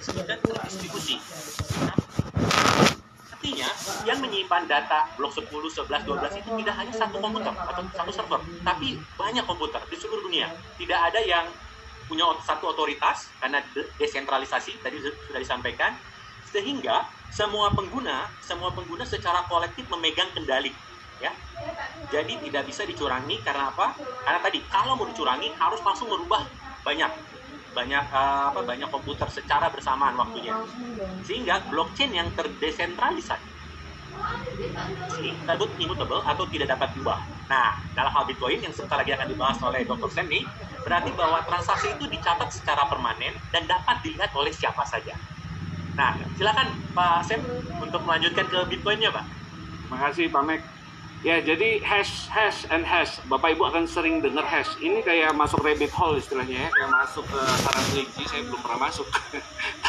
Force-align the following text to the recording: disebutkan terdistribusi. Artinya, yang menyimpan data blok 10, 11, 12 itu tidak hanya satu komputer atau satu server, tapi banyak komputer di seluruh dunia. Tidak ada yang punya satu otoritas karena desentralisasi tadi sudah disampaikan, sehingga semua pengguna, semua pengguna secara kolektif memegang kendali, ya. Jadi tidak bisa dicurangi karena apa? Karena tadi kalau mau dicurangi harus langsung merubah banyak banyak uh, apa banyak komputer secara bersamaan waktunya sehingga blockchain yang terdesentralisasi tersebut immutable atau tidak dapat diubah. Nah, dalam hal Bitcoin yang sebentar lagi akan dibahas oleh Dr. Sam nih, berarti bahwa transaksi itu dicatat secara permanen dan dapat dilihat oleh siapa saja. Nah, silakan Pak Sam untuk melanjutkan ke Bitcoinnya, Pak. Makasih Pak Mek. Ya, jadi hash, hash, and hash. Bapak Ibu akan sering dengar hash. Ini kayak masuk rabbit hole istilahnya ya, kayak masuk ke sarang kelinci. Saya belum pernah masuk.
disebutkan 0.00 0.40
terdistribusi. 0.40 1.20
Artinya, 3.30 3.68
yang 4.08 4.18
menyimpan 4.20 4.64
data 4.64 5.08
blok 5.16 5.32
10, 5.36 5.48
11, 5.48 6.08
12 6.08 6.40
itu 6.40 6.50
tidak 6.64 6.74
hanya 6.76 6.92
satu 6.96 7.16
komputer 7.20 7.52
atau 7.52 7.82
satu 7.92 8.12
server, 8.12 8.40
tapi 8.64 8.96
banyak 9.16 9.44
komputer 9.44 9.80
di 9.88 9.96
seluruh 9.96 10.24
dunia. 10.24 10.48
Tidak 10.80 11.00
ada 11.12 11.20
yang 11.20 11.48
punya 12.08 12.26
satu 12.42 12.74
otoritas 12.74 13.30
karena 13.38 13.62
desentralisasi 14.00 14.82
tadi 14.82 14.98
sudah 15.04 15.40
disampaikan, 15.40 15.94
sehingga 16.50 17.06
semua 17.30 17.70
pengguna, 17.70 18.26
semua 18.42 18.74
pengguna 18.74 19.06
secara 19.06 19.46
kolektif 19.46 19.86
memegang 19.86 20.28
kendali, 20.34 20.74
ya. 21.22 21.30
Jadi 22.10 22.42
tidak 22.48 22.66
bisa 22.66 22.82
dicurangi 22.82 23.38
karena 23.46 23.70
apa? 23.70 23.94
Karena 24.26 24.40
tadi 24.42 24.58
kalau 24.66 24.98
mau 24.98 25.06
dicurangi 25.06 25.54
harus 25.54 25.80
langsung 25.86 26.10
merubah 26.10 26.42
banyak 26.82 27.08
banyak 27.70 28.04
uh, 28.10 28.50
apa 28.50 28.60
banyak 28.66 28.88
komputer 28.90 29.28
secara 29.30 29.70
bersamaan 29.70 30.18
waktunya 30.18 30.54
sehingga 31.22 31.62
blockchain 31.70 32.10
yang 32.10 32.28
terdesentralisasi 32.34 33.50
tersebut 35.46 35.70
immutable 35.82 36.22
atau 36.24 36.44
tidak 36.48 36.72
dapat 36.72 36.88
diubah. 36.96 37.20
Nah, 37.50 37.68
dalam 37.92 38.12
hal 38.14 38.24
Bitcoin 38.24 38.62
yang 38.62 38.72
sebentar 38.72 38.96
lagi 39.00 39.12
akan 39.12 39.26
dibahas 39.28 39.58
oleh 39.66 39.82
Dr. 39.84 40.08
Sam 40.08 40.26
nih, 40.30 40.44
berarti 40.86 41.10
bahwa 41.12 41.42
transaksi 41.44 41.92
itu 41.92 42.06
dicatat 42.06 42.48
secara 42.48 42.86
permanen 42.86 43.34
dan 43.50 43.66
dapat 43.66 44.00
dilihat 44.06 44.30
oleh 44.32 44.54
siapa 44.54 44.86
saja. 44.86 45.12
Nah, 45.98 46.16
silakan 46.38 46.72
Pak 46.94 47.26
Sam 47.26 47.40
untuk 47.82 48.06
melanjutkan 48.06 48.46
ke 48.46 48.58
Bitcoinnya, 48.70 49.10
Pak. 49.10 49.26
Makasih 49.90 50.30
Pak 50.30 50.42
Mek. 50.46 50.60
Ya, 51.20 51.36
jadi 51.36 51.84
hash, 51.84 52.32
hash, 52.32 52.64
and 52.72 52.80
hash. 52.80 53.20
Bapak 53.28 53.52
Ibu 53.52 53.68
akan 53.68 53.84
sering 53.84 54.24
dengar 54.24 54.40
hash. 54.48 54.72
Ini 54.80 55.04
kayak 55.04 55.36
masuk 55.36 55.60
rabbit 55.60 55.92
hole 55.92 56.16
istilahnya 56.16 56.64
ya, 56.64 56.68
kayak 56.72 56.90
masuk 56.96 57.24
ke 57.28 57.40
sarang 57.60 57.86
kelinci. 57.92 58.22
Saya 58.24 58.42
belum 58.48 58.60
pernah 58.64 58.80
masuk. 58.88 59.04